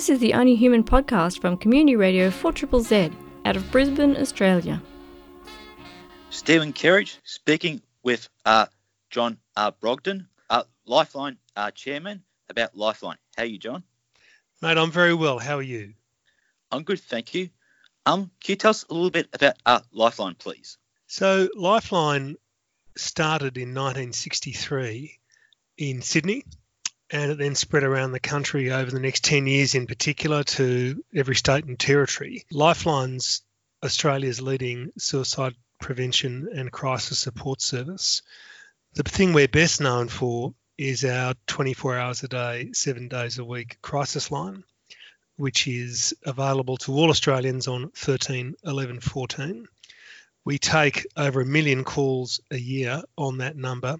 [0.00, 3.10] This is the Only Human podcast from Community Radio 4 Z
[3.44, 4.80] out of Brisbane, Australia.
[6.30, 8.64] Stephen Kerridge speaking with uh,
[9.10, 13.18] John uh, Brogden, uh, Lifeline uh, chairman, about Lifeline.
[13.36, 13.82] How are you, John?
[14.62, 15.38] Mate, I'm very well.
[15.38, 15.92] How are you?
[16.72, 17.50] I'm good, thank you.
[18.06, 20.78] Um, can you tell us a little bit about uh, Lifeline, please?
[21.08, 22.36] So, Lifeline
[22.96, 25.18] started in 1963
[25.76, 26.44] in Sydney
[27.10, 31.02] and it then spread around the country over the next 10 years in particular to
[31.14, 32.44] every state and territory.
[32.52, 33.42] Lifeline's
[33.82, 38.22] Australia's leading suicide prevention and crisis support service.
[38.94, 43.44] The thing we're best known for is our 24 hours a day, seven days a
[43.44, 44.62] week crisis line,
[45.36, 49.66] which is available to all Australians on 13 11 14.
[50.44, 53.96] We take over a million calls a year on that number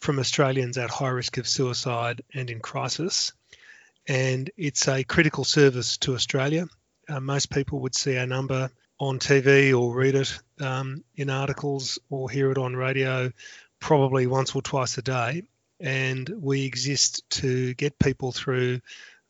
[0.00, 3.32] from Australians at high risk of suicide and in crisis.
[4.08, 6.66] And it's a critical service to Australia.
[7.08, 11.98] Uh, most people would see our number on TV or read it um, in articles
[12.08, 13.30] or hear it on radio
[13.78, 15.42] probably once or twice a day.
[15.80, 18.80] And we exist to get people through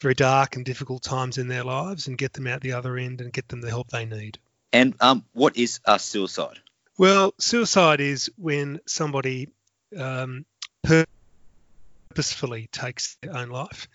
[0.00, 3.20] very dark and difficult times in their lives and get them out the other end
[3.20, 4.38] and get them the help they need.
[4.72, 6.58] And um, what is uh, suicide?
[6.96, 9.48] Well, suicide is when somebody
[9.96, 10.44] um,
[10.82, 13.88] purposefully takes their own life.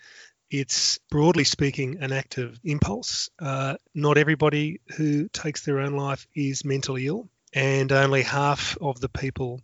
[0.50, 3.30] It's broadly speaking an act of impulse.
[3.38, 9.00] Uh, not everybody who takes their own life is mentally ill, and only half of
[9.00, 9.60] the people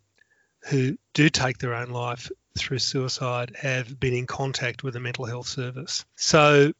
[0.68, 5.24] who do take their own life through suicide have been in contact with a mental
[5.24, 6.04] health service.
[6.16, 6.72] So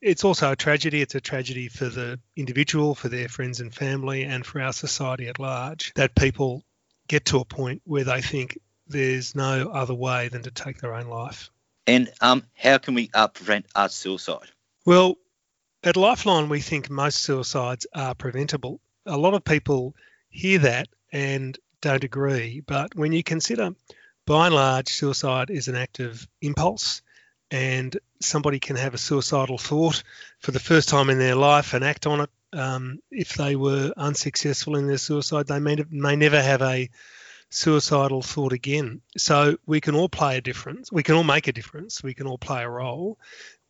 [0.00, 1.02] it's also a tragedy.
[1.02, 5.28] It's a tragedy for the individual, for their friends and family, and for our society
[5.28, 6.64] at large that people
[7.08, 8.58] get to a point where they think
[8.90, 11.50] there's no other way than to take their own life.
[11.86, 14.48] And um, how can we uh, prevent uh, suicide?
[14.84, 15.16] Well,
[15.82, 18.80] at Lifeline, we think most suicides are preventable.
[19.06, 19.94] A lot of people
[20.28, 23.70] hear that and don't agree, but when you consider,
[24.26, 27.02] by and large, suicide is an act of impulse,
[27.50, 30.02] and somebody can have a suicidal thought
[30.40, 32.30] for the first time in their life and act on it.
[32.52, 36.90] Um, if they were unsuccessful in their suicide, they may, may never have a
[37.50, 39.00] suicidal thought again.
[39.16, 40.90] So we can all play a difference.
[40.90, 42.02] We can all make a difference.
[42.02, 43.18] We can all play a role.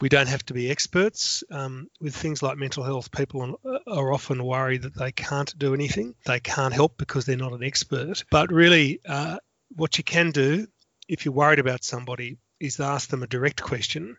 [0.01, 1.43] We don't have to be experts.
[1.51, 6.15] Um, with things like mental health, people are often worried that they can't do anything.
[6.25, 8.25] They can't help because they're not an expert.
[8.31, 9.39] But really, uh,
[9.75, 10.67] what you can do
[11.09, 14.17] if you're worried about somebody is ask them a direct question.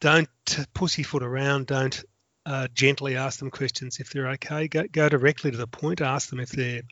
[0.00, 0.28] Don't
[0.72, 1.66] pussyfoot around.
[1.66, 2.04] Don't
[2.46, 4.68] uh, gently ask them questions if they're okay.
[4.68, 6.00] Go, go directly to the point.
[6.00, 6.82] Ask them if they're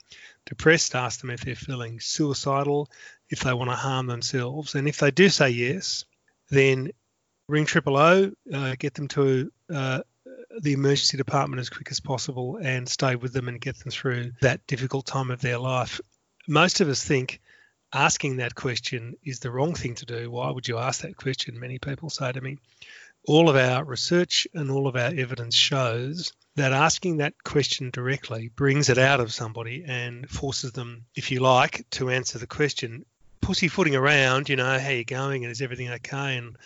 [0.46, 0.94] depressed.
[0.94, 2.90] Ask them if they're feeling suicidal,
[3.28, 4.74] if they want to harm themselves.
[4.74, 6.04] And if they do say yes,
[6.50, 6.92] then
[7.48, 10.00] ring triple O, uh, get them to uh,
[10.60, 14.32] the emergency department as quick as possible and stay with them and get them through
[14.40, 16.00] that difficult time of their life.
[16.48, 17.40] Most of us think
[17.92, 20.30] asking that question is the wrong thing to do.
[20.30, 21.60] Why would you ask that question?
[21.60, 22.58] Many people say to me
[23.24, 28.48] all of our research and all of our evidence shows that asking that question directly
[28.48, 33.04] brings it out of somebody and forces them, if you like, to answer the question.
[33.40, 36.36] Pussyfooting around, you know, how you going and is everything okay?
[36.36, 36.56] And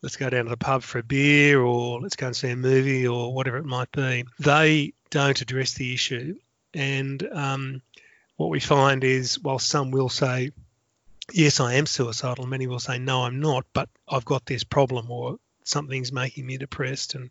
[0.00, 2.56] let's go down to the pub for a beer or let's go and see a
[2.56, 4.24] movie or whatever it might be.
[4.38, 6.36] They don't address the issue.
[6.74, 7.82] And um,
[8.36, 10.52] what we find is, while some will say,
[11.32, 15.10] yes, I am suicidal, many will say, no, I'm not, but I've got this problem
[15.10, 17.30] or something's making me depressed and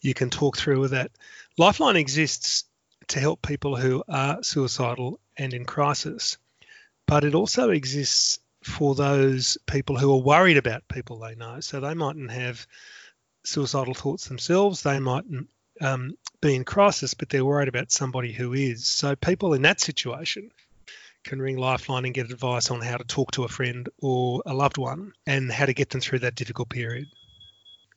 [0.00, 1.10] you can talk through with that.
[1.58, 2.64] Lifeline exists
[3.08, 6.38] to help people who are suicidal and in crisis,
[7.06, 11.60] but it also exists for those people who are worried about people they know.
[11.60, 12.66] So they mightn't have
[13.44, 15.48] suicidal thoughts themselves, they mightn't
[15.80, 18.86] um, be in crisis, but they're worried about somebody who is.
[18.86, 20.50] So people in that situation
[21.24, 24.54] can ring Lifeline and get advice on how to talk to a friend or a
[24.54, 27.08] loved one and how to get them through that difficult period.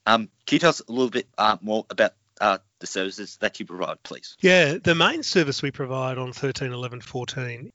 [0.05, 3.59] Um, can you tell us a little bit uh, more about uh, the services that
[3.59, 4.37] you provide, please?
[4.39, 7.71] Yeah, the main service we provide on 13, 11, 14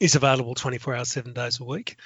[0.00, 1.96] is available 24 hours, seven days a week.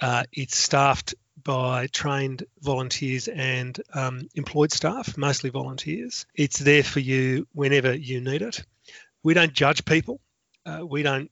[0.00, 6.26] Uh, it's staffed by trained volunteers and um, employed staff, mostly volunteers.
[6.34, 8.64] It's there for you whenever you need it.
[9.22, 10.20] We don't judge people.
[10.64, 11.30] Uh, we don't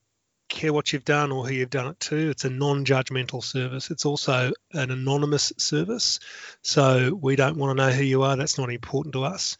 [0.50, 2.30] care what you've done or who you've done it to.
[2.30, 3.90] It's a non judgmental service.
[3.90, 6.20] It's also an anonymous service.
[6.62, 8.36] So we don't want to know who you are.
[8.36, 9.56] That's not important to us.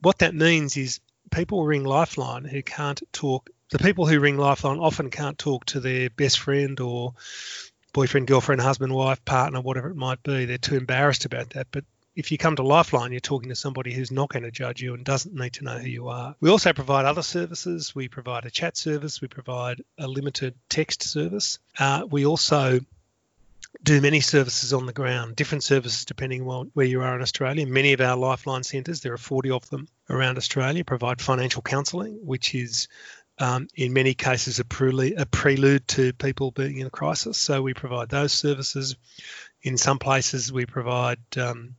[0.00, 1.00] What that means is
[1.30, 3.50] people ring Lifeline who can't talk.
[3.70, 7.14] The people who ring Lifeline often can't talk to their best friend or
[7.92, 10.44] boyfriend, girlfriend, husband, wife, partner, whatever it might be.
[10.44, 11.66] They're too embarrassed about that.
[11.70, 11.84] But
[12.18, 14.92] if you come to Lifeline, you're talking to somebody who's not going to judge you
[14.92, 16.34] and doesn't need to know who you are.
[16.40, 17.94] We also provide other services.
[17.94, 19.20] We provide a chat service.
[19.20, 21.60] We provide a limited text service.
[21.78, 22.80] Uh, we also
[23.84, 27.64] do many services on the ground, different services depending on where you are in Australia.
[27.68, 32.18] Many of our Lifeline centres, there are 40 of them around Australia, provide financial counselling,
[32.26, 32.88] which is
[33.38, 34.64] um, in many cases a,
[35.18, 37.38] a prelude to people being in a crisis.
[37.38, 38.96] So we provide those services.
[39.62, 41.76] In some places, we provide um,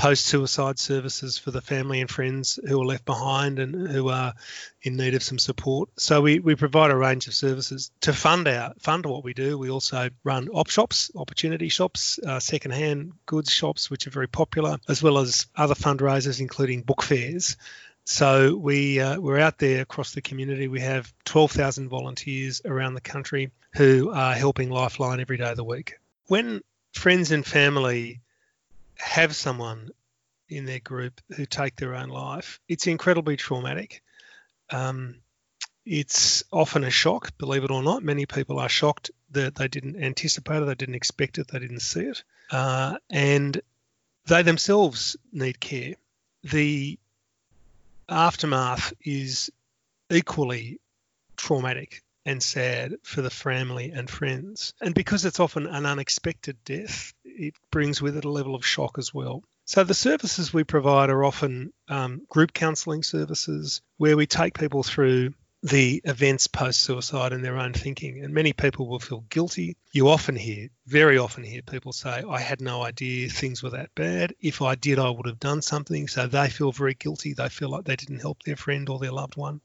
[0.00, 4.32] post suicide services for the family and friends who are left behind and who are
[4.80, 5.90] in need of some support.
[5.98, 9.58] So we, we provide a range of services to fund our fund what we do.
[9.58, 14.78] We also run op shops, opportunity shops, uh, second-hand goods shops, which are very popular,
[14.88, 17.58] as well as other fundraisers, including book fairs.
[18.04, 20.66] So we uh, we're out there across the community.
[20.66, 25.62] We have 12,000 volunteers around the country who are helping Lifeline every day of the
[25.64, 25.96] week.
[26.26, 26.62] When
[26.94, 28.22] friends and family
[29.00, 29.90] have someone
[30.48, 34.02] in their group who take their own life, it's incredibly traumatic.
[34.70, 35.16] Um,
[35.86, 38.02] it's often a shock, believe it or not.
[38.02, 41.80] Many people are shocked that they didn't anticipate it, they didn't expect it, they didn't
[41.80, 43.60] see it, uh, and
[44.26, 45.94] they themselves need care.
[46.44, 46.98] The
[48.08, 49.50] aftermath is
[50.10, 50.80] equally
[51.36, 54.74] traumatic and sad for the family and friends.
[54.80, 58.98] And because it's often an unexpected death, it brings with it a level of shock
[58.98, 59.42] as well.
[59.64, 64.82] So the services we provide are often um, group counselling services where we take people
[64.82, 65.32] through
[65.62, 68.24] the events post suicide and their own thinking.
[68.24, 69.76] And many people will feel guilty.
[69.92, 73.94] You often hear, very often hear people say, I had no idea things were that
[73.94, 74.34] bad.
[74.40, 76.08] If I did, I would have done something.
[76.08, 77.34] So they feel very guilty.
[77.34, 79.60] They feel like they didn't help their friend or their loved one.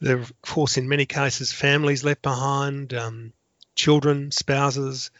[0.00, 3.32] There are, of course, in many cases, families left behind, um,
[3.74, 5.10] children, spouses,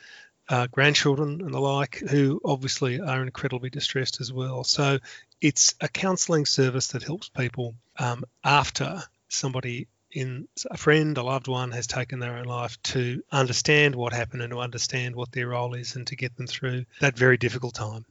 [0.51, 4.65] uh, grandchildren, and the like, who obviously are incredibly distressed as well.
[4.65, 4.99] So
[5.41, 11.47] it's a counselling service that helps people um, after somebody in a friend, a loved
[11.47, 15.49] one has taken their own life to understand what happened and to understand what their
[15.49, 18.05] role is and to get them through that very difficult time.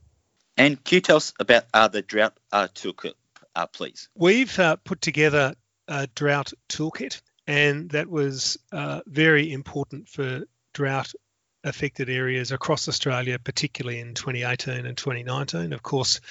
[0.55, 3.13] And can you tell us about uh, the drought uh, toolkit,
[3.53, 4.07] uh, please?
[4.15, 5.55] We've uh, put together
[5.89, 10.43] a drought toolkit, and that was uh, very important for
[10.73, 11.11] drought
[11.63, 15.73] affected areas across Australia, particularly in 2018 and 2019.
[15.73, 16.21] Of course,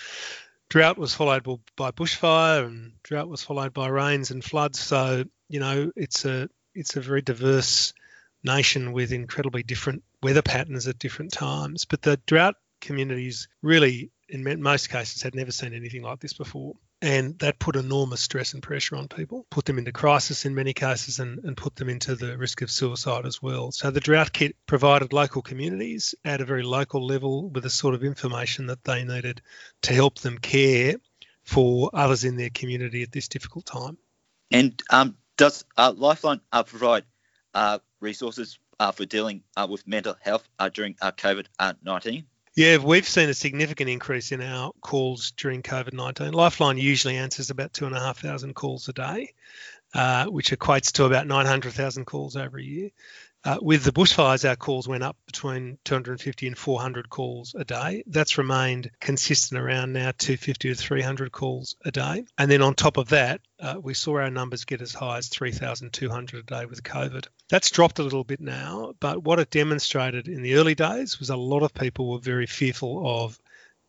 [0.68, 1.44] drought was followed
[1.76, 4.80] by bushfire, and drought was followed by rains and floods.
[4.80, 7.92] So you know, it's a it's a very diverse
[8.44, 11.84] nation with incredibly different weather patterns at different times.
[11.84, 16.76] But the drought communities really, in most cases, had never seen anything like this before
[17.00, 20.72] and that put enormous stress and pressure on people, put them into crisis in many
[20.72, 23.70] cases, and, and put them into the risk of suicide as well.
[23.70, 27.94] So the drought kit provided local communities at a very local level with the sort
[27.94, 29.42] of information that they needed
[29.82, 30.96] to help them care
[31.44, 33.96] for others in their community at this difficult time.
[34.50, 37.04] And um, does uh, Lifeline uh, provide
[37.54, 41.46] uh, resources uh, for dealing uh, with mental health uh, during COVID
[41.82, 42.24] 19?
[42.58, 46.32] Yeah, we've seen a significant increase in our calls during COVID 19.
[46.32, 49.32] Lifeline usually answers about 2,500 calls a day,
[49.94, 52.90] uh, which equates to about 900,000 calls over a year.
[53.44, 58.02] Uh, with the bushfires, our calls went up between 250 and 400 calls a day.
[58.06, 62.24] That's remained consistent around now 250 to 300 calls a day.
[62.36, 65.28] And then on top of that, uh, we saw our numbers get as high as
[65.28, 67.26] 3,200 a day with COVID.
[67.48, 71.30] That's dropped a little bit now, but what it demonstrated in the early days was
[71.30, 73.38] a lot of people were very fearful of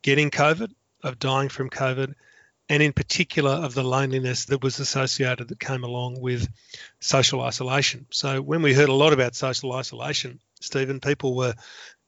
[0.03, 0.71] getting COVID,
[1.03, 2.13] of dying from COVID,
[2.69, 6.47] and in particular of the loneliness that was associated that came along with
[6.99, 8.05] social isolation.
[8.11, 11.55] So when we heard a lot about social isolation, Stephen, people were,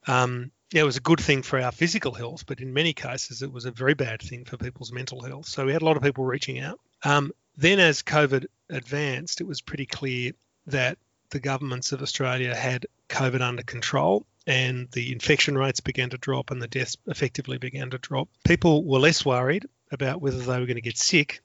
[0.08, 3.42] um, yeah, it was a good thing for our physical health, but in many cases
[3.42, 5.48] it was a very bad thing for people's mental health.
[5.48, 6.80] So we had a lot of people reaching out.
[7.04, 10.32] Um, then as COVID advanced, it was pretty clear
[10.68, 11.00] that
[11.32, 16.52] the governments of Australia had COVID under control and the infection rates began to drop
[16.52, 18.30] and the deaths effectively began to drop.
[18.44, 21.42] People were less worried about whether they were going to get sick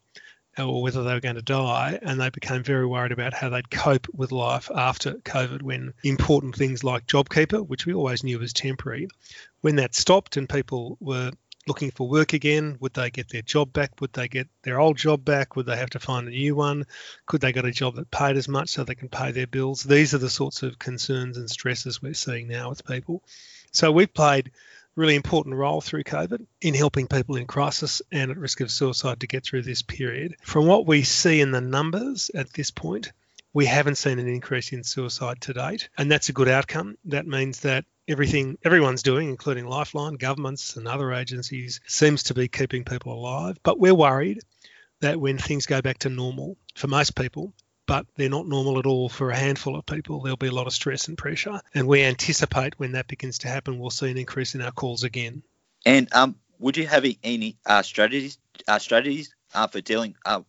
[0.59, 3.49] uh, or whether they were going to die, and they became very worried about how
[3.49, 8.39] they'd cope with life after COVID when important things like JobKeeper, which we always knew
[8.39, 9.09] was temporary,
[9.61, 11.33] when that stopped and people were
[11.67, 14.01] looking for work again, would they get their job back?
[14.01, 15.57] Would they get their old job back?
[15.57, 16.87] Would they have to find a new one?
[17.27, 19.83] Could they get a job that paid as much so they can pay their bills?
[19.83, 23.23] These are the sorts of concerns and stresses we're seeing now with people.
[23.73, 24.53] So we've played
[24.97, 29.21] really important role through COVID in helping people in crisis and at risk of suicide
[29.21, 30.37] to get through this period.
[30.43, 33.13] From what we see in the numbers at this point,
[33.53, 36.97] we haven't seen an increase in suicide to date, and that's a good outcome.
[37.07, 42.49] That means that everything everyone's doing, including Lifeline, governments, and other agencies, seems to be
[42.49, 43.59] keeping people alive.
[43.63, 44.41] But we're worried
[45.01, 47.53] that when things go back to normal for most people,
[47.87, 50.21] but they're not normal at all for a handful of people.
[50.21, 51.61] There'll be a lot of stress and pressure.
[51.75, 55.05] And we anticipate when that begins to happen, we'll see an increase in our calls
[55.05, 55.43] again.
[55.85, 60.43] And um, would you have any uh, strategies uh, strategies uh, for dealing uh,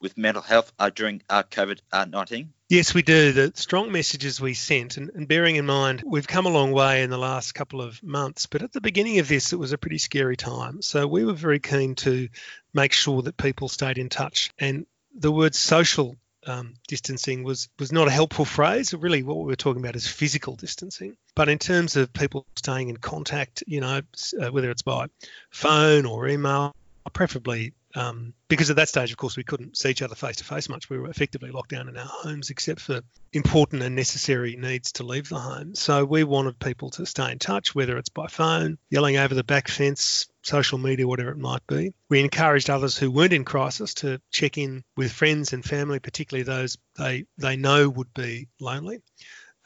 [0.00, 2.52] with mental health uh, during uh, COVID 19?
[2.68, 3.32] Yes, we do.
[3.32, 7.02] The strong messages we sent, and, and, bearing in mind we've come a long way
[7.02, 9.78] in the last couple of months, but at the beginning of this, it was a
[9.78, 10.80] pretty scary time.
[10.80, 12.28] So we were very keen to
[12.72, 14.50] make sure that people stayed in touch.
[14.58, 16.16] And the word social
[16.46, 18.94] um, distancing was was not a helpful phrase.
[18.94, 21.16] Really, what we were talking about is physical distancing.
[21.34, 24.00] But in terms of people staying in contact, you know,
[24.40, 25.06] uh, whether it's by
[25.50, 26.74] phone or email,
[27.12, 30.44] preferably um, because at that stage, of course, we couldn't see each other face to
[30.44, 30.88] face much.
[30.88, 33.00] We were effectively locked down in our homes, except for
[33.32, 35.74] important and necessary needs to leave the home.
[35.74, 39.44] So we wanted people to stay in touch, whether it's by phone, yelling over the
[39.44, 41.92] back fence, social media, whatever it might be.
[42.08, 46.44] We encouraged others who weren't in crisis to check in with friends and family, particularly
[46.44, 49.00] those they they know would be lonely.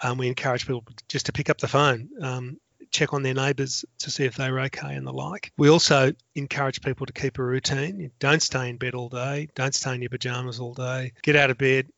[0.02, 2.08] Um, we encourage people just to pick up the phone.
[2.20, 2.58] Um,
[2.94, 5.52] check on their neighbours to see if they were okay and the like.
[5.58, 8.10] We also encourage people to keep a routine.
[8.18, 9.48] Don't stay in bed all day.
[9.54, 11.12] Don't stay in your pajamas all day.
[11.22, 11.88] Get out of bed.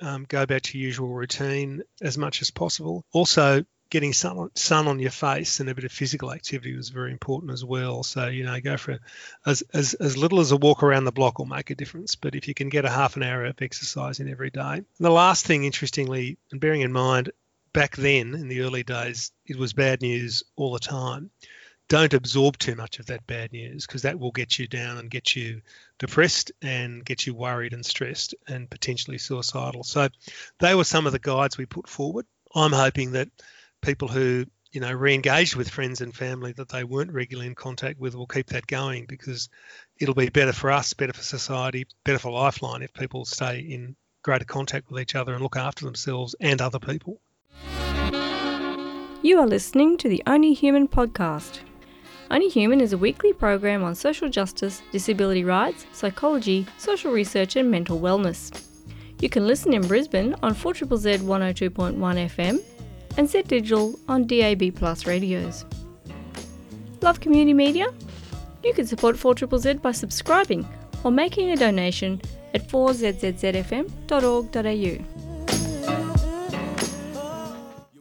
[0.00, 3.04] Um, go back to your usual routine as much as possible.
[3.12, 7.12] Also, getting sun, sun on your face and a bit of physical activity was very
[7.12, 8.02] important as well.
[8.02, 8.98] So, you know, go for
[9.46, 12.16] as, as, as little as a walk around the block will make a difference.
[12.16, 14.60] But if you can get a half an hour of exercise in every day.
[14.78, 17.30] And the last thing, interestingly, and bearing in mind,
[17.74, 21.30] back then in the early days, it was bad news all the time.
[21.88, 25.10] Don't absorb too much of that bad news because that will get you down and
[25.10, 25.60] get you
[25.98, 29.84] depressed and get you worried and stressed and potentially suicidal.
[29.84, 30.08] So,
[30.60, 32.24] they were some of the guides we put forward.
[32.54, 33.28] I'm hoping that
[33.82, 38.00] people who you know re-engaged with friends and family that they weren't regularly in contact
[38.00, 39.50] with will keep that going because
[39.98, 43.94] it'll be better for us, better for society, better for Lifeline if people stay in
[44.22, 47.20] greater contact with each other and look after themselves and other people.
[49.24, 51.60] You are listening to the Only Human podcast.
[52.30, 57.70] Only Human is a weekly program on social justice, disability rights, psychology, social research, and
[57.70, 58.52] mental wellness.
[59.22, 62.62] You can listen in Brisbane on 4 Z 102.1 FM
[63.16, 65.64] and Set Digital on DAB Plus radios.
[67.00, 67.94] Love community media?
[68.62, 70.68] You can support 4 Z by subscribing
[71.02, 72.20] or making a donation
[72.52, 75.13] at 4zzzfm.org.au.